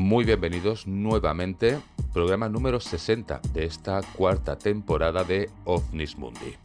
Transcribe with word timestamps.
Muy 0.00 0.24
bienvenidos 0.24 0.86
nuevamente, 0.86 1.78
programa 2.14 2.48
número 2.48 2.80
60 2.80 3.42
de 3.52 3.66
esta 3.66 4.00
cuarta 4.16 4.56
temporada 4.56 5.24
de 5.24 5.50
OVNIS 5.66 6.16
Mundi. 6.16 6.56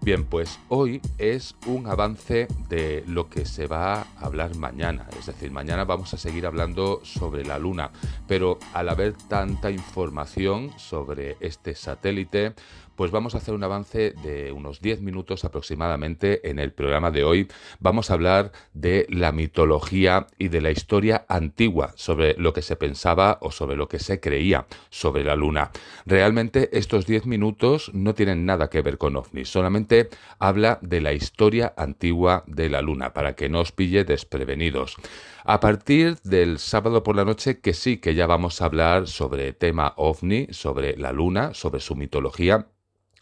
Bien, 0.00 0.24
pues 0.24 0.60
hoy 0.68 1.00
es 1.18 1.56
un 1.66 1.88
avance 1.88 2.46
de 2.68 3.02
lo 3.08 3.28
que 3.28 3.46
se 3.46 3.66
va 3.66 4.02
a 4.02 4.06
hablar 4.20 4.54
mañana. 4.54 5.08
Es 5.18 5.26
decir, 5.26 5.50
mañana 5.50 5.84
vamos 5.84 6.14
a 6.14 6.18
seguir 6.18 6.46
hablando 6.46 7.00
sobre 7.02 7.44
la 7.44 7.58
Luna, 7.58 7.90
pero 8.28 8.60
al 8.72 8.88
haber 8.88 9.14
tanta 9.14 9.72
información 9.72 10.70
sobre 10.76 11.36
este 11.40 11.74
satélite, 11.74 12.54
pues 12.96 13.10
vamos 13.10 13.34
a 13.34 13.38
hacer 13.38 13.54
un 13.54 13.64
avance 13.64 14.14
de 14.22 14.52
unos 14.52 14.80
10 14.80 15.00
minutos 15.00 15.44
aproximadamente 15.44 16.48
en 16.48 16.58
el 16.58 16.72
programa 16.72 17.10
de 17.10 17.24
hoy. 17.24 17.48
Vamos 17.80 18.10
a 18.10 18.14
hablar 18.14 18.52
de 18.72 19.06
la 19.08 19.32
mitología 19.32 20.26
y 20.38 20.48
de 20.48 20.60
la 20.60 20.70
historia 20.70 21.24
antigua 21.28 21.92
sobre 21.96 22.34
lo 22.34 22.52
que 22.52 22.62
se 22.62 22.76
pensaba 22.76 23.38
o 23.40 23.50
sobre 23.50 23.76
lo 23.76 23.88
que 23.88 23.98
se 23.98 24.20
creía 24.20 24.66
sobre 24.90 25.24
la 25.24 25.36
Luna. 25.36 25.70
Realmente 26.06 26.70
estos 26.72 27.06
10 27.06 27.26
minutos 27.26 27.90
no 27.94 28.14
tienen 28.14 28.46
nada 28.46 28.70
que 28.70 28.82
ver 28.82 28.98
con 28.98 29.16
ovnis, 29.16 29.48
solamente 29.48 30.08
habla 30.38 30.78
de 30.82 31.00
la 31.00 31.12
historia 31.12 31.74
antigua 31.76 32.44
de 32.46 32.68
la 32.68 32.82
Luna 32.82 33.12
para 33.12 33.34
que 33.34 33.48
no 33.48 33.60
os 33.60 33.72
pille 33.72 34.04
desprevenidos. 34.04 34.96
A 35.44 35.60
partir 35.60 36.16
del 36.24 36.58
sábado 36.58 37.02
por 37.02 37.16
la 37.16 37.24
noche, 37.24 37.60
que 37.60 37.74
sí 37.74 37.98
que 37.98 38.14
ya 38.14 38.26
vamos 38.26 38.62
a 38.62 38.64
hablar 38.64 39.08
sobre 39.08 39.52
tema 39.52 39.92
ovni, 39.96 40.46
sobre 40.50 40.96
la 40.96 41.12
Luna, 41.12 41.52
sobre 41.52 41.80
su 41.80 41.96
mitología 41.96 42.66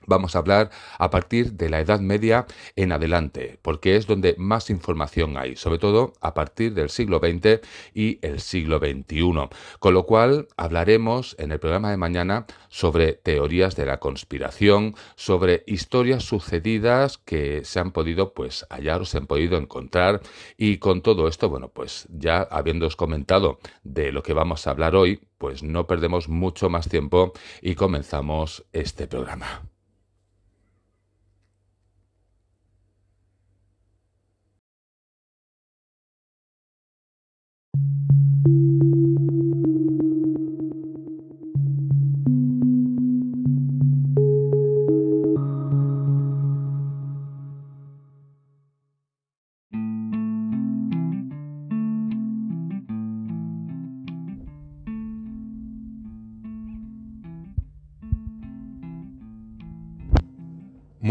Vamos 0.07 0.35
a 0.35 0.39
hablar 0.39 0.71
a 0.99 1.11
partir 1.11 1.53
de 1.53 1.71
la 1.71 1.81
Edad 1.81 2.01
Media 2.01 2.47
en 2.77 2.93
adelante, 2.93 3.59
porque 3.63 3.97
es 3.97 4.07
donde 4.07 4.35
más 4.39 4.71
información 4.71 5.37
hay, 5.37 5.57
sobre 5.57 5.79
todo 5.79 6.13
a 6.21 6.35
partir 6.35 6.75
del 6.75 6.91
siglo 6.91 7.19
XX 7.19 7.61
y 7.95 8.19
el 8.23 8.41
siglo 8.41 8.79
XXI. 8.79 9.49
Con 9.79 9.95
lo 9.95 10.05
cual 10.07 10.49
hablaremos 10.57 11.37
en 11.39 11.53
el 11.53 11.59
programa 11.59 11.91
de 11.91 11.97
mañana 11.97 12.47
sobre 12.69 13.15
teorías 13.15 13.77
de 13.77 13.87
la 13.87 13.99
conspiración, 13.99 14.95
sobre 15.17 15.63
historias 15.67 16.25
sucedidas 16.25 17.19
que 17.19 17.65
se 17.65 17.81
han 17.81 17.93
podido 17.93 18.33
pues 18.35 18.67
hallar 18.71 19.03
o 19.03 19.05
se 19.05 19.19
han 19.19 19.27
podido 19.27 19.57
encontrar 19.57 20.21
y 20.57 20.79
con 20.79 21.03
todo 21.03 21.29
esto, 21.29 21.49
bueno, 21.49 21.69
pues 21.69 22.07
ya 22.11 22.43
habiéndoos 22.43 22.97
comentado 22.97 23.59
de 23.83 24.13
lo 24.13 24.23
que 24.23 24.33
vamos 24.33 24.67
a 24.67 24.71
hablar 24.71 24.95
hoy, 24.95 25.21
pues 25.39 25.63
no 25.63 25.87
perdemos 25.87 26.29
mucho 26.29 26.69
más 26.69 26.89
tiempo 26.89 27.33
y 27.61 27.75
comenzamos 27.75 28.65
este 28.73 29.07
programa. 29.07 29.72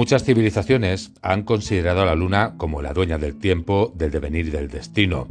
Muchas 0.02 0.24
civilizaciones 0.24 1.12
han 1.22 1.44
considerado 1.44 2.02
a 2.02 2.06
la 2.06 2.16
Luna 2.16 2.56
como 2.58 2.82
la 2.82 2.92
dueña 2.92 3.20
del 3.20 3.38
tiempo, 3.38 3.94
del 3.96 4.10
devenir 4.10 4.48
y 4.48 4.50
del 4.50 4.68
destino. 4.68 5.28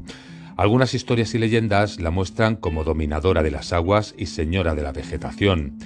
Algunas 0.57 0.95
historias 0.95 1.35
y 1.35 1.39
leyendas 1.39 1.99
la 1.99 2.13
muestran 2.13 2.55
como 2.55 2.85
dominadora 2.85 3.43
de 3.43 3.51
las 3.51 3.73
aguas 3.73 4.15
y 4.17 4.27
señora 4.27 4.77
de 4.77 4.85
la 4.85 4.93
vegetación. 4.93 5.77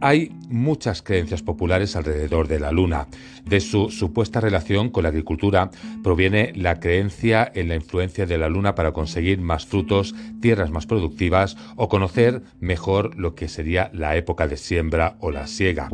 Hay 0.00 0.32
muchas 0.48 1.02
creencias 1.02 1.42
populares 1.42 1.96
alrededor 1.96 2.48
de 2.48 2.60
la 2.60 2.72
Luna. 2.72 3.08
De 3.44 3.60
su 3.60 3.90
supuesta 3.90 4.40
relación 4.40 4.88
con 4.88 5.02
la 5.02 5.10
agricultura 5.10 5.70
proviene 6.02 6.54
la 6.56 6.80
creencia 6.80 7.52
en 7.54 7.68
la 7.68 7.74
influencia 7.74 8.24
de 8.24 8.38
la 8.38 8.48
Luna 8.48 8.74
para 8.74 8.92
conseguir 8.92 9.38
más 9.42 9.66
frutos, 9.66 10.14
tierras 10.40 10.70
más 10.70 10.86
productivas 10.86 11.58
o 11.76 11.90
conocer 11.90 12.40
mejor 12.58 13.16
lo 13.16 13.34
que 13.34 13.48
sería 13.48 13.90
la 13.92 14.16
época 14.16 14.48
de 14.48 14.56
siembra 14.56 15.18
o 15.20 15.30
la 15.30 15.46
siega. 15.46 15.90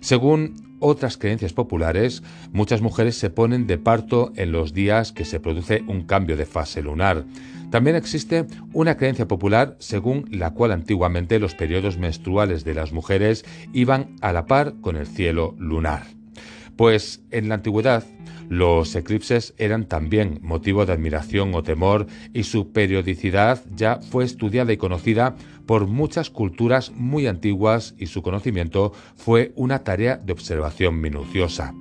Según 0.00 0.64
otras 0.78 1.16
creencias 1.16 1.52
populares, 1.52 2.22
muchas 2.52 2.82
mujeres 2.82 3.16
se 3.16 3.30
ponen 3.30 3.66
de 3.66 3.78
parto 3.78 4.32
en 4.36 4.52
los 4.52 4.72
días 4.72 5.12
que 5.12 5.24
se 5.24 5.40
produce 5.40 5.82
un 5.86 6.02
cambio 6.02 6.36
de 6.36 6.46
fase 6.46 6.82
lunar. 6.82 7.24
También 7.70 7.96
existe 7.96 8.46
una 8.72 8.96
creencia 8.96 9.26
popular 9.26 9.76
según 9.80 10.26
la 10.30 10.50
cual 10.50 10.70
antiguamente 10.70 11.38
los 11.38 11.54
periodos 11.54 11.98
menstruales 11.98 12.64
de 12.64 12.74
las 12.74 12.92
mujeres 12.92 13.44
iban 13.72 14.14
a 14.20 14.32
la 14.32 14.46
par 14.46 14.74
con 14.80 14.96
el 14.96 15.06
cielo 15.06 15.54
lunar. 15.58 16.04
Pues 16.76 17.22
en 17.30 17.48
la 17.48 17.56
antigüedad 17.56 18.04
los 18.48 18.94
eclipses 18.94 19.54
eran 19.58 19.86
también 19.86 20.38
motivo 20.42 20.86
de 20.86 20.92
admiración 20.92 21.54
o 21.54 21.62
temor 21.62 22.06
y 22.32 22.44
su 22.44 22.72
periodicidad 22.72 23.64
ya 23.74 24.00
fue 24.00 24.24
estudiada 24.24 24.72
y 24.72 24.76
conocida 24.76 25.36
por 25.66 25.86
muchas 25.86 26.30
culturas 26.30 26.92
muy 26.92 27.26
antiguas 27.26 27.94
y 27.98 28.06
su 28.06 28.22
conocimiento 28.22 28.92
fue 29.16 29.52
una 29.56 29.84
tarea 29.84 30.16
de 30.16 30.32
observación 30.32 31.00
minuciosa. 31.00 31.74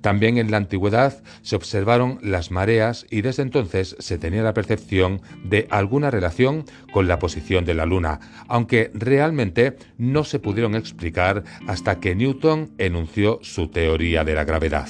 También 0.00 0.38
en 0.38 0.50
la 0.50 0.56
antigüedad 0.56 1.22
se 1.42 1.56
observaron 1.56 2.18
las 2.22 2.50
mareas 2.50 3.06
y 3.10 3.20
desde 3.20 3.42
entonces 3.42 3.96
se 3.98 4.18
tenía 4.18 4.42
la 4.42 4.54
percepción 4.54 5.20
de 5.44 5.66
alguna 5.70 6.10
relación 6.10 6.64
con 6.92 7.06
la 7.06 7.18
posición 7.18 7.64
de 7.64 7.74
la 7.74 7.86
Luna, 7.86 8.20
aunque 8.48 8.90
realmente 8.94 9.76
no 9.98 10.24
se 10.24 10.38
pudieron 10.38 10.74
explicar 10.74 11.44
hasta 11.66 12.00
que 12.00 12.14
Newton 12.14 12.70
enunció 12.78 13.40
su 13.42 13.68
teoría 13.68 14.24
de 14.24 14.34
la 14.34 14.44
gravedad. 14.44 14.88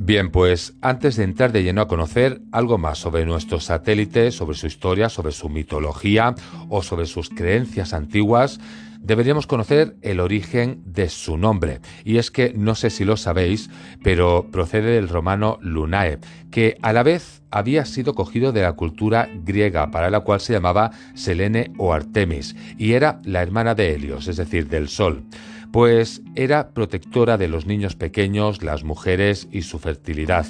Bien, 0.00 0.30
pues 0.30 0.74
antes 0.80 1.16
de 1.16 1.24
entrar 1.24 1.50
de 1.50 1.64
lleno 1.64 1.80
a 1.80 1.88
conocer 1.88 2.40
algo 2.52 2.78
más 2.78 2.98
sobre 2.98 3.26
nuestro 3.26 3.58
satélite, 3.58 4.30
sobre 4.30 4.56
su 4.56 4.68
historia, 4.68 5.08
sobre 5.08 5.32
su 5.32 5.48
mitología 5.48 6.36
o 6.68 6.84
sobre 6.84 7.06
sus 7.06 7.30
creencias 7.30 7.92
antiguas, 7.92 8.60
deberíamos 9.00 9.48
conocer 9.48 9.96
el 10.02 10.20
origen 10.20 10.82
de 10.86 11.08
su 11.08 11.36
nombre. 11.36 11.80
Y 12.04 12.18
es 12.18 12.30
que 12.30 12.52
no 12.54 12.76
sé 12.76 12.90
si 12.90 13.04
lo 13.04 13.16
sabéis, 13.16 13.70
pero 14.04 14.46
procede 14.52 14.92
del 14.92 15.08
romano 15.08 15.58
lunae, 15.62 16.20
que 16.52 16.78
a 16.80 16.92
la 16.92 17.02
vez 17.02 17.42
había 17.50 17.84
sido 17.84 18.14
cogido 18.14 18.52
de 18.52 18.62
la 18.62 18.74
cultura 18.74 19.28
griega, 19.44 19.90
para 19.90 20.10
la 20.10 20.20
cual 20.20 20.40
se 20.40 20.52
llamaba 20.52 20.92
Selene 21.14 21.72
o 21.76 21.92
Artemis, 21.92 22.54
y 22.78 22.92
era 22.92 23.20
la 23.24 23.42
hermana 23.42 23.74
de 23.74 23.94
Helios, 23.94 24.28
es 24.28 24.36
decir, 24.36 24.68
del 24.68 24.88
Sol 24.88 25.24
pues 25.72 26.22
era 26.34 26.70
protectora 26.70 27.36
de 27.36 27.48
los 27.48 27.66
niños 27.66 27.96
pequeños, 27.96 28.62
las 28.62 28.84
mujeres 28.84 29.48
y 29.52 29.62
su 29.62 29.78
fertilidad. 29.78 30.46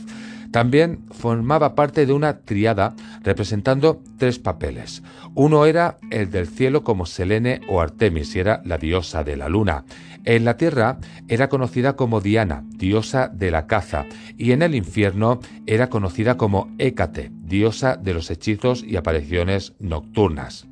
También 0.50 1.04
formaba 1.10 1.74
parte 1.74 2.06
de 2.06 2.12
una 2.12 2.38
triada 2.38 2.94
representando 3.22 4.02
tres 4.16 4.38
papeles. 4.38 5.02
Uno 5.34 5.66
era 5.66 5.98
el 6.10 6.30
del 6.30 6.46
cielo 6.46 6.84
como 6.84 7.04
Selene 7.04 7.60
o 7.68 7.80
Artemis, 7.80 8.34
y 8.34 8.38
era 8.38 8.62
la 8.64 8.78
diosa 8.78 9.24
de 9.24 9.36
la 9.36 9.48
luna. 9.48 9.84
En 10.24 10.44
la 10.44 10.56
tierra 10.56 10.98
era 11.28 11.48
conocida 11.48 11.96
como 11.96 12.20
Diana, 12.20 12.64
diosa 12.76 13.28
de 13.28 13.50
la 13.50 13.66
caza, 13.66 14.06
y 14.38 14.52
en 14.52 14.62
el 14.62 14.74
infierno 14.74 15.40
era 15.66 15.90
conocida 15.90 16.36
como 16.36 16.74
Hécate, 16.78 17.30
diosa 17.32 17.96
de 17.96 18.14
los 18.14 18.30
hechizos 18.30 18.82
y 18.82 18.96
apariciones 18.96 19.74
nocturnas 19.78 20.66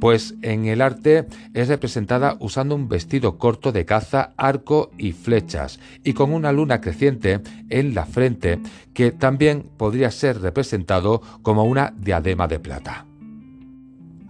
pues 0.00 0.34
en 0.42 0.66
el 0.66 0.80
arte 0.80 1.26
es 1.54 1.68
representada 1.68 2.36
usando 2.40 2.74
un 2.74 2.88
vestido 2.88 3.38
corto 3.38 3.72
de 3.72 3.84
caza, 3.84 4.32
arco 4.36 4.90
y 4.98 5.12
flechas, 5.12 5.80
y 6.02 6.12
con 6.12 6.32
una 6.32 6.52
luna 6.52 6.80
creciente 6.80 7.40
en 7.70 7.94
la 7.94 8.06
frente, 8.06 8.60
que 8.92 9.12
también 9.12 9.70
podría 9.76 10.10
ser 10.10 10.40
representado 10.40 11.22
como 11.42 11.64
una 11.64 11.94
diadema 11.96 12.48
de 12.48 12.58
plata. 12.58 13.06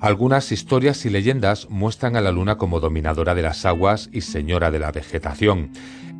Algunas 0.04 0.52
historias 0.52 1.06
y 1.06 1.10
leyendas 1.10 1.70
muestran 1.70 2.14
a 2.16 2.20
la 2.20 2.30
luna 2.30 2.58
como 2.58 2.78
dominadora 2.78 3.34
de 3.34 3.40
las 3.40 3.64
aguas 3.64 4.10
y 4.12 4.20
señora 4.20 4.70
de 4.70 4.78
la 4.78 4.92
vegetación. 4.92 5.70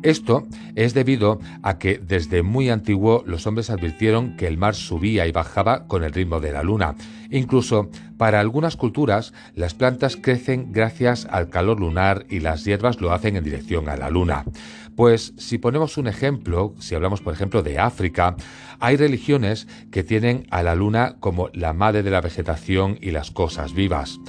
Esto 0.05 0.45
es 0.75 0.93
debido 0.93 1.39
a 1.63 1.79
que 1.79 1.97
desde 1.97 2.43
muy 2.43 2.69
antiguo 2.69 3.23
los 3.25 3.47
hombres 3.47 3.71
advirtieron 3.71 4.37
que 4.37 4.45
el 4.45 4.55
mar 4.55 4.75
subía 4.75 5.25
y 5.25 5.31
bajaba 5.31 5.87
con 5.87 6.03
el 6.03 6.13
ritmo 6.13 6.39
de 6.39 6.51
la 6.51 6.61
luna. 6.61 6.93
Incluso 7.31 7.89
para 8.15 8.39
algunas 8.39 8.77
culturas 8.77 9.33
las 9.55 9.73
plantas 9.73 10.15
crecen 10.15 10.71
gracias 10.71 11.27
al 11.31 11.49
calor 11.49 11.79
lunar 11.79 12.27
y 12.29 12.39
las 12.39 12.63
hierbas 12.65 13.01
lo 13.01 13.13
hacen 13.13 13.35
en 13.35 13.43
dirección 13.43 13.89
a 13.89 13.97
la 13.97 14.11
luna. 14.11 14.45
Pues 14.95 15.33
si 15.37 15.57
ponemos 15.57 15.97
un 15.97 16.05
ejemplo, 16.05 16.75
si 16.77 16.93
hablamos 16.93 17.21
por 17.21 17.33
ejemplo 17.33 17.63
de 17.63 17.79
África, 17.79 18.35
hay 18.79 18.97
religiones 18.97 19.67
que 19.89 20.03
tienen 20.03 20.45
a 20.51 20.61
la 20.61 20.75
luna 20.75 21.15
como 21.19 21.49
la 21.51 21.73
madre 21.73 22.03
de 22.03 22.11
la 22.11 22.21
vegetación 22.21 22.99
y 23.01 23.09
las 23.09 23.31
cosas 23.31 23.73
vivas. 23.73 24.19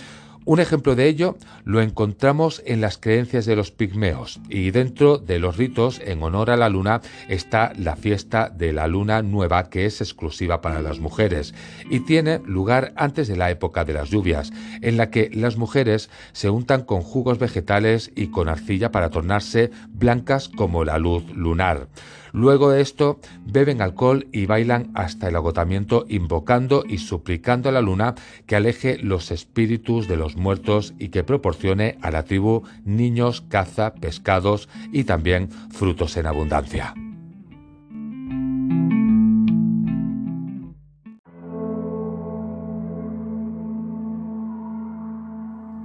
Un 0.46 0.60
ejemplo 0.60 0.94
de 0.94 1.08
ello 1.08 1.37
lo 1.64 1.81
encontramos 1.81 2.62
en 2.66 2.81
las 2.81 2.98
creencias 2.98 3.46
de 3.46 3.56
los 3.56 3.72
pigmeos 3.72 4.38
y 4.48 4.70
dentro 4.70 5.19
de 5.19 5.40
los 5.40 5.56
ritos 5.56 6.00
en 6.04 6.22
honor 6.22 6.50
a 6.50 6.56
la 6.56 6.69
luna 6.69 7.00
está 7.28 7.72
la 7.76 7.96
fiesta 7.96 8.48
de 8.48 8.72
la 8.72 8.87
luna 8.87 9.22
nueva 9.22 9.69
que 9.70 9.87
es 9.87 10.00
exclusiva 10.00 10.60
para 10.60 10.82
las 10.82 11.00
mujeres 11.00 11.52
y 11.90 11.98
tiene 11.98 12.38
lugar 12.46 12.93
antes 12.94 13.26
de 13.26 13.37
la 13.37 13.50
época 13.50 13.84
de 13.84 13.94
las 13.94 14.08
lluvias, 14.08 14.52
en 14.82 14.96
la 14.96 15.10
que 15.10 15.31
las 15.34 15.56
mujeres 15.56 16.10
se 16.32 16.49
untan 16.49 16.84
con 16.84 17.00
jugos 17.00 17.40
vegetales 17.40 18.12
y 18.14 18.28
con 18.28 18.49
arcilla 18.49 18.92
para 18.92 19.10
tornarse 19.10 19.72
blancas 19.88 20.49
como 20.49 20.84
la 20.84 20.99
luz 20.99 21.25
lunar. 21.34 21.88
Luego 22.37 22.69
de 22.69 22.83
esto, 22.83 23.19
beben 23.47 23.81
alcohol 23.81 24.29
y 24.31 24.44
bailan 24.44 24.91
hasta 24.93 25.27
el 25.27 25.37
agotamiento 25.37 26.05
invocando 26.06 26.85
y 26.87 26.99
suplicando 26.99 27.71
a 27.71 27.73
la 27.73 27.81
luna 27.81 28.15
que 28.44 28.56
aleje 28.56 28.99
los 28.99 29.31
espíritus 29.31 30.06
de 30.06 30.19
los 30.19 30.37
muertos 30.37 30.93
y 30.99 31.09
que 31.09 31.25
proporcione 31.25 31.97
a 32.03 32.11
la 32.11 32.25
tribu 32.25 32.65
niños, 32.85 33.41
caza, 33.41 33.94
pescados 33.94 34.69
y 34.93 35.05
también 35.05 35.49
frutos 35.71 36.19
en 36.19 36.27
abundancia. 36.27 36.93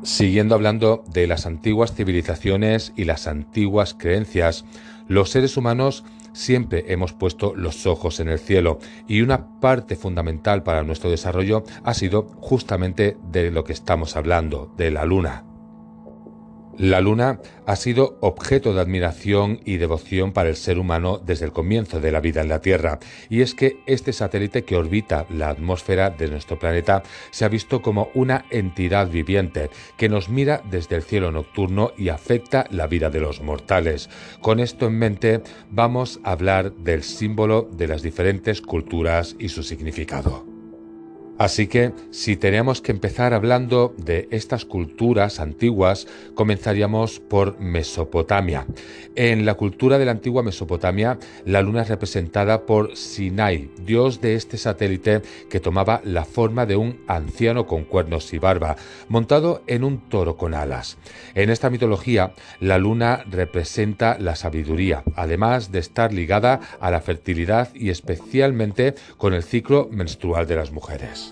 Siguiendo 0.03 0.55
hablando 0.55 1.05
de 1.13 1.27
las 1.27 1.45
antiguas 1.45 1.93
civilizaciones 1.93 2.91
y 2.97 3.05
las 3.05 3.27
antiguas 3.27 3.95
creencias, 3.97 4.65
los 5.07 5.29
seres 5.29 5.55
humanos 5.55 6.03
siempre 6.33 6.85
hemos 6.87 7.13
puesto 7.13 7.53
los 7.55 7.85
ojos 7.85 8.19
en 8.19 8.29
el 8.29 8.39
cielo 8.39 8.79
y 9.07 9.21
una 9.21 9.59
parte 9.59 9.95
fundamental 9.95 10.63
para 10.63 10.83
nuestro 10.83 11.09
desarrollo 11.09 11.63
ha 11.83 11.93
sido 11.93 12.27
justamente 12.39 13.17
de 13.31 13.51
lo 13.51 13.63
que 13.63 13.73
estamos 13.73 14.15
hablando, 14.15 14.73
de 14.77 14.91
la 14.91 15.05
luna. 15.05 15.50
La 16.81 16.99
Luna 16.99 17.39
ha 17.67 17.75
sido 17.75 18.17
objeto 18.21 18.73
de 18.73 18.81
admiración 18.81 19.59
y 19.65 19.77
devoción 19.77 20.33
para 20.33 20.49
el 20.49 20.55
ser 20.55 20.79
humano 20.79 21.21
desde 21.23 21.45
el 21.45 21.51
comienzo 21.51 21.99
de 21.99 22.11
la 22.11 22.21
vida 22.21 22.41
en 22.41 22.49
la 22.49 22.59
Tierra, 22.59 22.97
y 23.29 23.41
es 23.41 23.53
que 23.53 23.77
este 23.85 24.13
satélite 24.13 24.63
que 24.63 24.75
orbita 24.75 25.27
la 25.29 25.49
atmósfera 25.49 26.09
de 26.09 26.27
nuestro 26.27 26.57
planeta 26.57 27.03
se 27.29 27.45
ha 27.45 27.49
visto 27.49 27.83
como 27.83 28.09
una 28.15 28.45
entidad 28.49 29.11
viviente 29.11 29.69
que 29.95 30.09
nos 30.09 30.27
mira 30.27 30.63
desde 30.71 30.95
el 30.95 31.03
cielo 31.03 31.31
nocturno 31.31 31.91
y 31.99 32.09
afecta 32.09 32.65
la 32.71 32.87
vida 32.87 33.11
de 33.11 33.19
los 33.19 33.43
mortales. 33.43 34.09
Con 34.41 34.59
esto 34.59 34.87
en 34.87 34.97
mente 34.97 35.41
vamos 35.69 36.19
a 36.23 36.31
hablar 36.31 36.73
del 36.73 37.03
símbolo 37.03 37.69
de 37.71 37.89
las 37.89 38.01
diferentes 38.01 38.59
culturas 38.59 39.35
y 39.37 39.49
su 39.49 39.61
significado. 39.61 40.50
Así 41.41 41.65
que 41.65 41.91
si 42.11 42.37
tenemos 42.37 42.81
que 42.83 42.91
empezar 42.91 43.33
hablando 43.33 43.95
de 43.97 44.27
estas 44.29 44.63
culturas 44.63 45.39
antiguas, 45.39 46.07
comenzaríamos 46.35 47.19
por 47.19 47.59
Mesopotamia. 47.59 48.67
En 49.15 49.43
la 49.43 49.55
cultura 49.55 49.97
de 49.97 50.05
la 50.05 50.11
antigua 50.11 50.43
Mesopotamia, 50.43 51.17
la 51.43 51.63
luna 51.63 51.81
es 51.81 51.89
representada 51.89 52.67
por 52.67 52.95
Sinai, 52.95 53.71
dios 53.83 54.21
de 54.21 54.35
este 54.35 54.57
satélite 54.57 55.23
que 55.49 55.59
tomaba 55.59 56.01
la 56.05 56.25
forma 56.25 56.67
de 56.67 56.75
un 56.75 57.01
anciano 57.07 57.65
con 57.65 57.85
cuernos 57.85 58.31
y 58.33 58.37
barba, 58.37 58.75
montado 59.09 59.63
en 59.65 59.83
un 59.83 60.09
toro 60.09 60.37
con 60.37 60.53
alas. 60.53 60.99
En 61.33 61.49
esta 61.49 61.71
mitología, 61.71 62.33
la 62.59 62.77
luna 62.77 63.23
representa 63.27 64.15
la 64.19 64.35
sabiduría, 64.35 65.03
además 65.15 65.71
de 65.71 65.79
estar 65.79 66.13
ligada 66.13 66.59
a 66.79 66.91
la 66.91 67.01
fertilidad 67.01 67.73
y 67.73 67.89
especialmente 67.89 68.93
con 69.17 69.33
el 69.33 69.41
ciclo 69.41 69.89
menstrual 69.91 70.45
de 70.45 70.55
las 70.55 70.71
mujeres. 70.71 71.30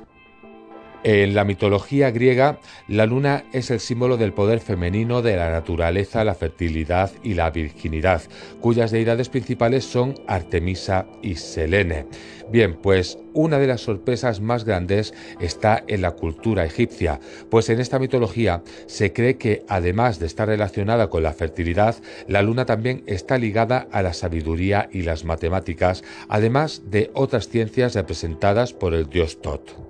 En 1.04 1.34
la 1.34 1.46
mitología 1.46 2.12
griega, 2.12 2.60
la 2.90 3.06
luna 3.06 3.46
es 3.54 3.72
el 3.72 3.80
símbolo 3.80 4.18
del 4.18 4.34
poder 4.34 4.60
femenino 4.60 5.22
de 5.22 5.38
la 5.38 5.50
naturaleza, 5.50 6.26
la 6.26 6.36
fertilidad 6.36 7.10
y 7.24 7.36
la 7.36 7.50
virginidad, 7.52 8.22
cuyas 8.60 8.92
deidades 8.92 9.30
principales 9.30 9.86
son 9.86 10.16
Artemisa 10.28 11.06
y 11.22 11.36
Selene. 11.36 12.06
Bien, 12.52 12.76
pues 12.76 13.18
una 13.34 13.60
de 13.60 13.68
las 13.68 13.80
sorpresas 13.80 14.42
más 14.42 14.66
grandes 14.66 15.14
está 15.40 15.82
en 15.88 16.02
la 16.02 16.12
cultura 16.12 16.66
egipcia, 16.66 17.22
pues 17.50 17.70
en 17.70 17.80
esta 17.80 17.98
mitología 17.98 18.62
se 18.88 19.14
cree 19.14 19.38
que 19.38 19.64
además 19.70 20.20
de 20.20 20.26
estar 20.26 20.50
relacionada 20.50 21.10
con 21.10 21.24
la 21.24 21.32
fertilidad, 21.32 21.96
la 22.28 22.42
luna 22.42 22.66
también 22.66 23.04
está 23.06 23.38
ligada 23.38 23.88
a 23.92 24.02
la 24.02 24.14
sabiduría 24.14 24.90
y 24.92 25.04
las 25.04 25.24
matemáticas, 25.24 26.04
además 26.28 26.82
de 26.88 27.10
otras 27.14 27.48
ciencias 27.48 27.96
representadas 27.96 28.74
por 28.74 28.94
el 28.94 29.08
dios 29.08 29.42
Tot. 29.42 29.89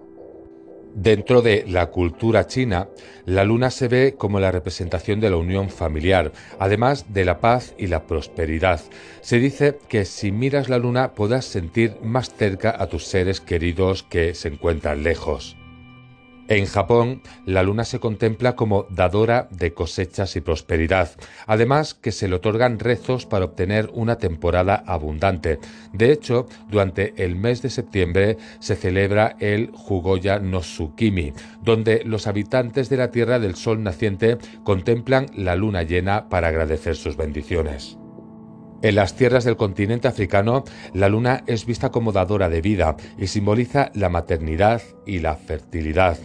Dentro 0.95 1.41
de 1.41 1.65
la 1.67 1.87
cultura 1.87 2.47
china, 2.47 2.89
la 3.25 3.43
luna 3.43 3.69
se 3.69 3.87
ve 3.87 4.15
como 4.17 4.39
la 4.39 4.51
representación 4.51 5.19
de 5.19 5.29
la 5.29 5.37
unión 5.37 5.69
familiar, 5.69 6.31
además 6.57 7.05
de 7.13 7.25
la 7.25 7.39
paz 7.39 7.75
y 7.77 7.87
la 7.87 8.07
prosperidad. 8.07 8.81
Se 9.21 9.39
dice 9.39 9.77
que 9.87 10.05
si 10.05 10.31
miras 10.31 10.67
la 10.67 10.79
luna 10.79 11.13
podrás 11.13 11.45
sentir 11.45 11.97
más 12.01 12.33
cerca 12.33 12.75
a 12.77 12.87
tus 12.87 13.05
seres 13.05 13.39
queridos 13.39 14.03
que 14.03 14.33
se 14.33 14.47
encuentran 14.47 15.03
lejos. 15.03 15.58
En 16.49 16.65
Japón, 16.65 17.21
la 17.45 17.61
luna 17.61 17.85
se 17.85 17.99
contempla 17.99 18.55
como 18.55 18.87
dadora 18.89 19.47
de 19.51 19.71
cosechas 19.75 20.35
y 20.35 20.41
prosperidad, 20.41 21.11
además 21.45 21.93
que 21.93 22.11
se 22.11 22.27
le 22.27 22.37
otorgan 22.37 22.79
rezos 22.79 23.27
para 23.27 23.45
obtener 23.45 23.91
una 23.93 24.17
temporada 24.17 24.83
abundante. 24.87 25.59
De 25.93 26.11
hecho, 26.11 26.47
durante 26.67 27.13
el 27.23 27.35
mes 27.35 27.61
de 27.61 27.69
septiembre 27.69 28.37
se 28.59 28.75
celebra 28.75 29.35
el 29.39 29.69
Jugoya 29.75 30.39
no 30.39 30.61
Tsukimi, 30.61 31.33
donde 31.61 32.01
los 32.03 32.25
habitantes 32.25 32.89
de 32.89 32.97
la 32.97 33.11
Tierra 33.11 33.37
del 33.37 33.53
Sol 33.53 33.83
naciente 33.83 34.39
contemplan 34.63 35.27
la 35.35 35.55
luna 35.55 35.83
llena 35.83 36.29
para 36.29 36.47
agradecer 36.47 36.95
sus 36.95 37.15
bendiciones. 37.15 37.99
En 38.81 38.95
las 38.95 39.15
tierras 39.15 39.43
del 39.43 39.57
continente 39.57 40.07
africano, 40.07 40.63
la 40.93 41.09
luna 41.09 41.43
es 41.47 41.65
vista 41.65 41.91
como 41.91 42.13
dadora 42.13 42.47
de 42.47 42.61
vida 42.61 42.95
y 43.17 43.27
simboliza 43.27 43.91
la 43.93 44.07
maternidad 44.07 44.81
y 45.05 45.19
la 45.19 45.35
fertilidad. 45.35 46.17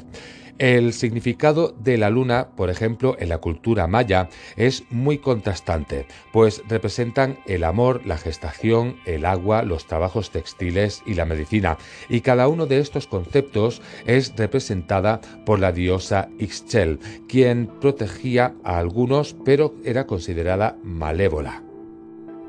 El 0.59 0.93
significado 0.93 1.75
de 1.81 1.99
la 1.99 2.11
luna, 2.11 2.51
por 2.56 2.71
ejemplo, 2.71 3.17
en 3.19 3.29
la 3.29 3.39
cultura 3.39 3.89
maya, 3.89 4.29
es 4.56 4.85
muy 4.89 5.19
contrastante, 5.19 6.06
pues 6.33 6.62
representan 6.69 7.41
el 7.47 7.65
amor, 7.65 8.06
la 8.06 8.19
gestación, 8.19 8.99
el 9.05 9.25
agua, 9.25 9.65
los 9.65 9.89
trabajos 9.89 10.31
textiles 10.31 11.03
y 11.06 11.15
la 11.15 11.25
medicina, 11.25 11.77
y 12.09 12.21
cada 12.21 12.47
uno 12.47 12.67
de 12.67 12.79
estos 12.79 13.09
conceptos 13.09 13.83
es 14.06 14.37
representada 14.37 15.21
por 15.45 15.59
la 15.59 15.73
diosa 15.73 16.29
Ixchel, 16.39 17.01
quien 17.29 17.67
protegía 17.81 18.55
a 18.62 18.79
algunos 18.79 19.35
pero 19.45 19.75
era 19.85 20.06
considerada 20.06 20.79
malévola. 20.85 21.65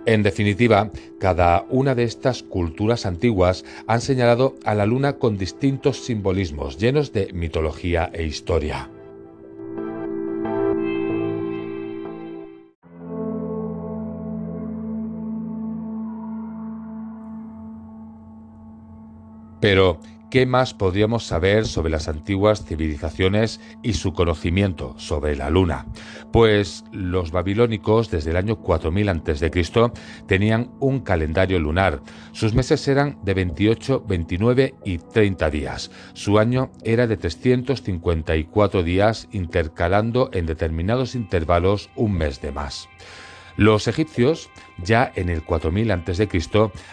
En 0.05 0.21
definitiva, 0.21 0.91
cada 1.19 1.65
una 1.69 1.95
de 1.95 2.03
estas 2.03 2.43
culturas 2.43 3.07
antiguas 3.07 3.65
han 3.87 4.01
señalado 4.01 4.55
a 4.63 4.75
la 4.75 4.85
luna 4.85 5.13
con 5.13 5.37
distintos 5.37 6.05
simbolismos 6.05 6.77
llenos 6.77 7.11
de 7.11 7.33
mitología 7.33 8.11
e 8.13 8.23
historia. 8.23 8.89
Pero, 19.59 19.99
¿Qué 20.31 20.45
más 20.45 20.73
podríamos 20.73 21.23
saber 21.23 21.65
sobre 21.65 21.91
las 21.91 22.07
antiguas 22.07 22.65
civilizaciones 22.65 23.61
y 23.83 23.93
su 23.93 24.13
conocimiento 24.13 24.95
sobre 24.97 25.35
la 25.35 25.49
Luna? 25.49 25.85
Pues 26.31 26.83
los 26.91 27.31
babilónicos 27.31 28.09
desde 28.09 28.31
el 28.31 28.37
año 28.37 28.57
4000 28.57 29.09
a.C. 29.09 29.51
tenían 30.27 30.71
un 30.79 31.01
calendario 31.01 31.59
lunar. 31.59 32.01
Sus 32.31 32.53
meses 32.53 32.87
eran 32.87 33.17
de 33.23 33.33
28, 33.35 34.03
29 34.07 34.75
y 34.83 34.97
30 34.97 35.49
días. 35.49 35.91
Su 36.13 36.39
año 36.39 36.71
era 36.83 37.07
de 37.07 37.17
354 37.17 38.83
días 38.83 39.27
intercalando 39.31 40.29
en 40.33 40.47
determinados 40.47 41.15
intervalos 41.15 41.89
un 41.95 42.13
mes 42.13 42.41
de 42.41 42.51
más. 42.51 42.89
Los 43.57 43.87
egipcios, 43.87 44.49
ya 44.83 45.09
en 45.15 45.29
el 45.29 45.41
4000 45.41 45.91
a.C., 45.91 46.27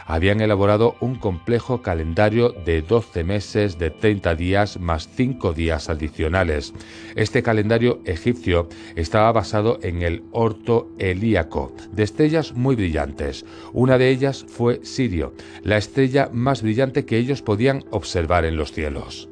habían 0.07 0.41
elaborado 0.41 0.95
un 1.01 1.17
complejo 1.17 1.83
calendario 1.83 2.51
de 2.51 2.83
12 2.83 3.25
meses 3.25 3.79
de 3.79 3.91
30 3.91 4.37
días 4.37 4.79
más 4.79 5.09
5 5.09 5.53
días 5.55 5.91
adicionales. 5.91 6.73
Este 7.17 7.43
calendario 7.43 8.01
egipcio 8.05 8.69
estaba 8.95 9.33
basado 9.33 9.81
en 9.83 10.03
el 10.03 10.23
orto 10.31 10.89
helíaco, 10.99 11.75
de 11.91 12.05
estrellas 12.05 12.53
muy 12.53 12.77
brillantes. 12.77 13.45
Una 13.73 13.99
de 13.99 14.11
ellas 14.11 14.45
fue 14.47 14.85
Sirio, 14.85 15.35
la 15.63 15.79
estrella 15.79 16.31
más 16.33 16.63
brillante 16.63 17.05
que 17.05 17.19
ellos 17.19 17.43
podían 17.43 17.85
observar 17.91 18.45
en 18.45 18.57
los 18.57 18.71
cielos. 18.71 19.32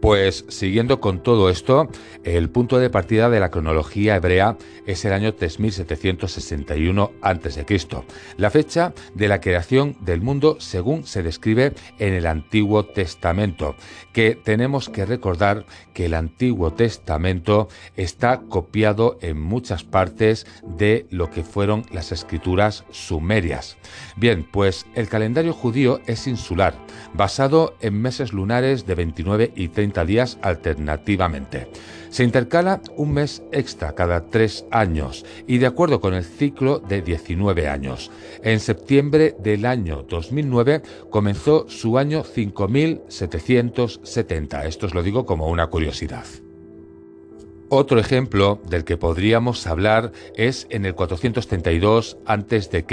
Pues 0.00 0.44
siguiendo 0.48 1.00
con 1.00 1.22
todo 1.24 1.50
esto, 1.50 1.88
el 2.22 2.50
punto 2.50 2.78
de 2.78 2.88
partida 2.88 3.28
de 3.30 3.40
la 3.40 3.50
cronología 3.50 4.14
hebrea 4.14 4.56
es 4.86 5.04
el 5.04 5.12
año 5.12 5.34
3761 5.34 7.12
a.C., 7.20 7.66
la 8.36 8.50
fecha 8.50 8.94
de 9.14 9.28
la 9.28 9.40
creación 9.40 9.96
del 10.00 10.20
mundo 10.20 10.56
según 10.60 11.04
se 11.04 11.22
describe 11.22 11.72
en 11.98 12.14
el 12.14 12.26
Antiguo 12.26 12.84
Testamento, 12.84 13.74
que 14.12 14.36
tenemos 14.36 14.88
que 14.88 15.04
recordar 15.04 15.66
que 15.94 16.06
el 16.06 16.14
Antiguo 16.14 16.72
Testamento 16.72 17.68
está 17.96 18.40
copiado 18.48 19.18
en 19.20 19.40
muchas 19.40 19.82
partes 19.82 20.46
de 20.62 21.06
lo 21.10 21.28
que 21.30 21.42
fueron 21.42 21.82
las 21.90 22.12
escrituras 22.12 22.84
sumerias. 22.90 23.76
Bien, 24.16 24.46
pues 24.50 24.86
el 24.94 25.08
calendario 25.08 25.52
judío 25.52 26.00
es 26.06 26.26
insular, 26.28 26.74
basado 27.14 27.76
en 27.80 28.00
meses 28.00 28.32
lunares 28.32 28.86
de 28.86 28.94
29 28.94 29.52
y 29.56 29.68
30 29.68 29.87
días 30.04 30.36
alternativamente. 30.42 31.68
Se 32.10 32.24
intercala 32.24 32.80
un 32.96 33.12
mes 33.12 33.44
extra 33.52 33.94
cada 33.94 34.26
tres 34.26 34.64
años 34.70 35.24
y 35.46 35.58
de 35.58 35.66
acuerdo 35.66 36.00
con 36.00 36.14
el 36.14 36.24
ciclo 36.24 36.78
de 36.78 37.02
19 37.02 37.68
años. 37.68 38.10
En 38.42 38.60
septiembre 38.60 39.36
del 39.38 39.66
año 39.66 40.06
2009 40.08 40.80
comenzó 41.10 41.68
su 41.68 41.98
año 41.98 42.24
5770. 42.24 44.64
Esto 44.64 44.86
os 44.86 44.94
lo 44.94 45.02
digo 45.02 45.26
como 45.26 45.48
una 45.48 45.66
curiosidad. 45.66 46.24
Otro 47.70 48.00
ejemplo 48.00 48.62
del 48.66 48.84
que 48.84 48.96
podríamos 48.96 49.66
hablar 49.66 50.12
es 50.34 50.66
en 50.70 50.86
el 50.86 50.94
432 50.94 52.16
a.C., 52.24 52.84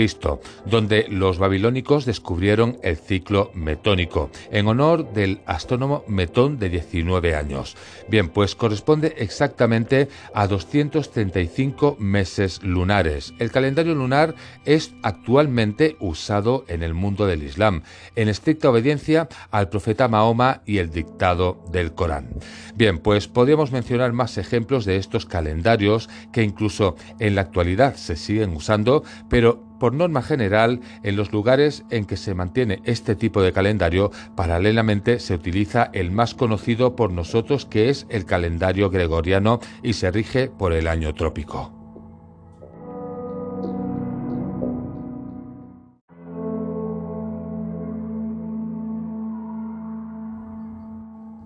donde 0.65 1.05
los 1.09 1.37
babilónicos 1.37 2.03
descubrieron 2.03 2.77
el 2.83 2.97
ciclo 2.97 3.51
metónico, 3.53 4.29
en 4.51 4.67
honor 4.67 5.13
del 5.13 5.39
astrónomo 5.45 6.03
Metón 6.09 6.59
de 6.59 6.67
19 6.67 7.35
años. 7.35 7.77
Bien, 8.09 8.27
pues 8.27 8.53
corresponde 8.55 9.15
exactamente 9.17 10.09
a 10.33 10.45
235 10.47 11.95
meses 11.97 12.61
lunares. 12.61 13.33
El 13.39 13.51
calendario 13.51 13.95
lunar 13.95 14.35
es 14.65 14.93
actualmente 15.03 15.95
usado 16.01 16.65
en 16.67 16.83
el 16.83 16.93
mundo 16.93 17.27
del 17.27 17.43
Islam, 17.43 17.83
en 18.17 18.27
estricta 18.27 18.71
obediencia 18.71 19.29
al 19.51 19.69
profeta 19.69 20.09
Mahoma 20.09 20.63
y 20.65 20.79
el 20.79 20.89
dictado 20.89 21.63
del 21.71 21.93
Corán. 21.93 22.27
Bien, 22.75 22.97
pues 22.97 23.29
podríamos 23.29 23.71
mencionar 23.71 24.11
más 24.11 24.31
ejemplos 24.65 24.85
de 24.85 24.97
estos 24.97 25.27
calendarios 25.27 26.09
que 26.31 26.41
incluso 26.41 26.95
en 27.19 27.35
la 27.35 27.41
actualidad 27.41 27.95
se 27.95 28.15
siguen 28.15 28.55
usando, 28.55 29.03
pero 29.29 29.63
por 29.79 29.93
norma 29.93 30.23
general, 30.23 30.79
en 31.03 31.15
los 31.15 31.31
lugares 31.31 31.83
en 31.91 32.05
que 32.05 32.17
se 32.17 32.33
mantiene 32.33 32.81
este 32.83 33.15
tipo 33.15 33.43
de 33.43 33.51
calendario, 33.51 34.11
paralelamente 34.35 35.19
se 35.19 35.35
utiliza 35.35 35.91
el 35.93 36.09
más 36.09 36.33
conocido 36.33 36.95
por 36.95 37.11
nosotros 37.11 37.67
que 37.67 37.89
es 37.89 38.07
el 38.09 38.25
calendario 38.25 38.89
gregoriano 38.89 39.59
y 39.83 39.93
se 39.93 40.09
rige 40.09 40.47
por 40.47 40.73
el 40.73 40.87
año 40.87 41.13
trópico. 41.13 41.74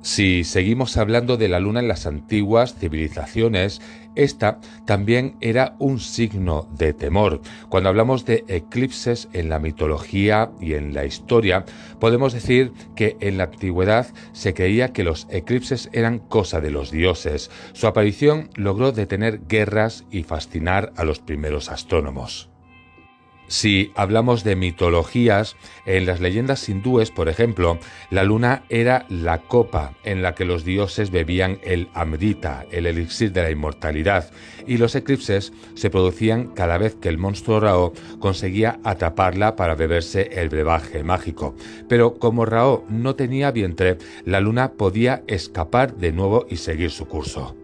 Si 0.02 0.46
seguimos 0.46 0.96
hablando 0.96 1.36
de 1.36 1.50
la 1.50 1.60
luna 1.60 1.82
en 1.82 1.90
las 1.90 2.06
antiguas 2.06 2.74
civilizaciones, 2.76 3.82
esta 4.16 4.60
también 4.86 5.36
era 5.42 5.76
un 5.78 6.00
signo 6.00 6.70
de 6.78 6.94
temor. 6.94 7.42
Cuando 7.68 7.90
hablamos 7.90 8.24
de 8.24 8.46
eclipses 8.48 9.28
en 9.34 9.50
la 9.50 9.60
mitología 9.60 10.52
y 10.62 10.76
en 10.76 10.94
la 10.94 11.06
historia, 11.06 11.66
podemos 12.00 12.32
decir 12.32 12.72
que 12.96 13.18
en 13.20 13.38
la 13.38 13.46
antigüedad 13.46 14.08
se 14.32 14.54
creía 14.54 14.94
que 14.94 15.04
los 15.04 15.28
eclipses 15.30 15.90
eran 15.92 16.20
cosa 16.20 16.62
de 16.62 16.72
los 16.72 16.92
dioses. 16.92 17.52
Su 17.74 17.86
aparición 17.86 18.50
logró 18.56 18.94
detener 18.94 19.42
guerras 19.48 20.06
y 20.12 20.24
fascinar 20.24 20.94
a 20.96 21.04
los 21.04 21.20
primeros 21.20 21.70
astrónomos. 21.70 22.50
Si 23.50 23.92
hablamos 23.96 24.44
de 24.44 24.56
mitologías, 24.56 25.56
en 25.88 26.06
las 26.06 26.20
leyendas 26.20 26.70
hindúes, 26.70 27.10
por 27.10 27.30
ejemplo, 27.30 27.80
la 28.12 28.24
luna 28.24 28.62
era 28.70 29.08
la 29.10 29.40
copa 29.40 29.96
en 30.04 30.22
la 30.22 30.36
que 30.36 30.46
los 30.46 30.64
dioses 30.64 31.10
bebían 31.10 31.58
el 31.64 31.90
amrita, 31.96 32.68
el 32.72 32.86
elixir 32.86 33.32
de 33.34 33.42
la 33.42 33.50
inmortalidad, 33.50 34.30
y 34.68 34.78
los 34.78 34.94
eclipses 34.94 35.52
se 35.74 35.90
producían 35.90 36.50
cada 36.50 36.78
vez 36.78 36.94
que 36.94 37.10
el 37.10 37.18
monstruo 37.18 37.60
Rao 37.60 37.94
conseguía 38.20 38.80
atraparla 38.84 39.56
para 39.56 39.74
beberse 39.74 40.30
el 40.40 40.50
brebaje 40.50 41.04
mágico. 41.04 41.56
Pero 41.88 42.20
como 42.20 42.46
Rao 42.46 42.86
no 42.88 43.16
tenía 43.16 43.50
vientre, 43.50 43.98
la 44.26 44.42
luna 44.42 44.74
podía 44.74 45.24
escapar 45.26 45.96
de 45.96 46.12
nuevo 46.12 46.46
y 46.52 46.58
seguir 46.58 46.92
su 46.92 47.08
curso. 47.08 47.59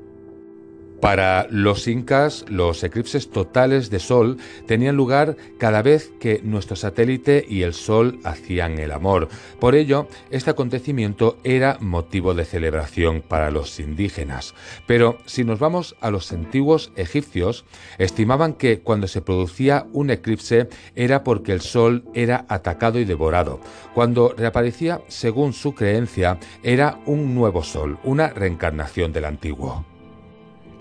Para 1.01 1.45
los 1.49 1.87
incas, 1.87 2.45
los 2.47 2.83
eclipses 2.83 3.29
totales 3.29 3.89
de 3.89 3.99
Sol 3.99 4.37
tenían 4.65 4.95
lugar 4.95 5.37
cada 5.59 5.81
vez 5.81 6.11
que 6.19 6.41
nuestro 6.43 6.75
satélite 6.75 7.45
y 7.47 7.61
el 7.61 7.73
Sol 7.73 8.19
hacían 8.23 8.79
el 8.79 8.91
amor. 8.91 9.27
Por 9.59 9.75
ello, 9.75 10.07
este 10.31 10.51
acontecimiento 10.51 11.37
era 11.43 11.77
motivo 11.79 12.33
de 12.33 12.45
celebración 12.45 13.21
para 13.21 13.51
los 13.51 13.79
indígenas. 13.79 14.55
Pero 14.87 15.17
si 15.25 15.43
nos 15.43 15.59
vamos 15.59 15.95
a 16.01 16.09
los 16.09 16.31
antiguos 16.31 16.91
egipcios, 16.95 17.65
estimaban 17.97 18.53
que 18.53 18.79
cuando 18.79 19.07
se 19.07 19.21
producía 19.21 19.85
un 19.91 20.09
eclipse 20.09 20.69
era 20.95 21.23
porque 21.23 21.51
el 21.51 21.61
Sol 21.61 22.05
era 22.13 22.45
atacado 22.49 22.99
y 22.99 23.05
devorado. 23.05 23.59
Cuando 23.93 24.33
reaparecía, 24.35 25.01
según 25.07 25.53
su 25.53 25.75
creencia, 25.75 26.39
era 26.63 26.99
un 27.05 27.35
nuevo 27.35 27.63
Sol, 27.63 27.99
una 28.03 28.29
reencarnación 28.29 29.13
del 29.13 29.25
antiguo. 29.25 29.85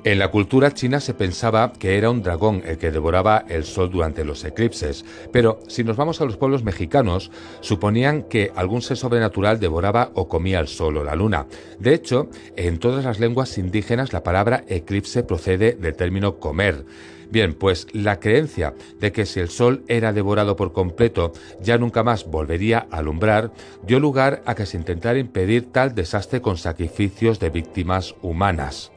En 0.05 0.19
la 0.19 0.31
cultura 0.31 0.75
china 0.75 1.01
se 1.01 1.15
pensaba 1.15 1.73
que 1.73 1.97
era 1.97 2.11
un 2.11 2.23
dragón 2.23 2.63
el 2.67 2.77
que 2.77 2.91
devoraba 2.91 3.47
el 3.49 3.65
sol 3.65 3.91
durante 3.91 4.23
los 4.23 4.45
eclipses, 4.45 5.03
pero 5.33 5.61
si 5.67 5.83
nos 5.83 5.97
vamos 5.97 6.21
a 6.21 6.27
los 6.27 6.37
pueblos 6.37 6.63
mexicanos, 6.63 7.31
suponían 7.63 8.25
que 8.25 8.53
algún 8.55 8.83
ser 8.83 8.99
sobrenatural 8.99 9.61
devoraba 9.61 10.11
o 10.13 10.29
comía 10.29 10.61
el 10.61 10.69
sol 10.69 10.99
o 10.99 11.05
la 11.05 11.15
luna. 11.15 11.47
De 11.79 11.95
hecho, 11.95 12.29
en 12.55 12.79
todas 12.79 13.07
las 13.07 13.19
lenguas 13.19 13.57
indígenas 13.57 14.13
la 14.13 14.23
palabra 14.23 14.65
eclipse 14.69 15.23
procede 15.23 15.73
del 15.73 15.97
término 15.97 16.39
comer. 16.39 16.85
Bien, 17.31 17.55
pues 17.55 17.87
la 17.95 18.21
creencia 18.21 18.75
de 19.01 19.11
que 19.11 19.25
si 19.25 19.41
el 19.41 19.49
sol 19.49 19.85
era 19.89 20.13
devorado 20.13 20.55
por 20.55 20.75
completo 20.75 21.33
ya 21.63 21.79
nunca 21.79 22.03
más 22.03 22.27
volvería 22.27 22.87
a 22.91 22.99
alumbrar 22.99 23.53
dio 23.87 24.01
lugar 24.01 24.43
a 24.45 24.55
que 24.55 24.67
se 24.67 24.77
intentara 24.77 25.19
impedir 25.19 25.73
tal 25.73 25.95
desastre 25.95 26.43
con 26.43 26.59
sacrificios 26.59 27.41
de 27.41 27.49
víctimas 27.49 28.15
humanas. 28.21 28.94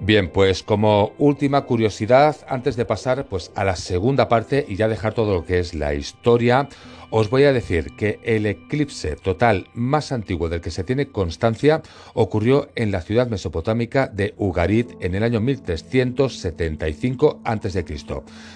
Bien, 0.00 0.28
pues 0.28 0.62
como 0.62 1.12
última 1.18 1.62
curiosidad, 1.62 2.36
antes 2.48 2.76
de 2.76 2.84
pasar 2.84 3.26
pues 3.26 3.50
a 3.54 3.64
la 3.64 3.76
segunda 3.76 4.28
parte 4.28 4.64
y 4.68 4.76
ya 4.76 4.88
dejar 4.88 5.14
todo 5.14 5.34
lo 5.34 5.44
que 5.44 5.58
es 5.58 5.74
la 5.74 5.94
historia, 5.94 6.68
os 7.10 7.30
voy 7.30 7.44
a 7.44 7.52
decir 7.52 7.96
que 7.96 8.20
el 8.22 8.46
eclipse 8.46 9.16
total 9.16 9.68
más 9.72 10.12
antiguo 10.12 10.48
del 10.48 10.60
que 10.60 10.70
se 10.70 10.84
tiene 10.84 11.06
constancia 11.06 11.82
ocurrió 12.14 12.68
en 12.74 12.92
la 12.92 13.00
ciudad 13.00 13.28
mesopotámica 13.28 14.08
de 14.08 14.34
Ugarit 14.36 14.92
en 15.00 15.14
el 15.14 15.22
año 15.22 15.40
1375 15.40 17.40
a.C., 17.42 17.84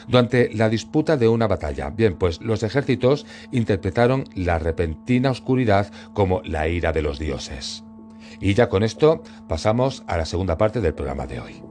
durante 0.09 0.53
la 0.53 0.69
disputa 0.69 1.17
de 1.17 1.29
una 1.29 1.47
batalla. 1.47 1.91
Bien, 1.91 2.17
pues 2.17 2.41
los 2.43 2.63
ejércitos 2.63 3.27
interpretaron 3.51 4.25
la 4.35 4.59
repentina 4.59 5.31
oscuridad 5.31 5.91
como 6.13 6.43
la 6.43 6.69
ira 6.69 6.93
de 6.93 7.03
los 7.03 7.19
dioses. 7.19 7.85
Y 8.41 8.55
ya 8.55 8.69
con 8.69 8.83
esto 8.83 9.23
pasamos 9.49 10.03
a 10.07 10.17
la 10.17 10.25
segunda 10.25 10.57
parte 10.57 10.81
del 10.81 10.95
programa 10.95 11.27
de 11.27 11.41
hoy. 11.41 11.70